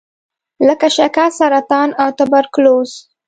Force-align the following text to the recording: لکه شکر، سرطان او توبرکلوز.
لکه 0.67 0.87
شکر، 0.97 1.29
سرطان 1.39 1.89
او 2.01 2.09
توبرکلوز. 2.17 2.91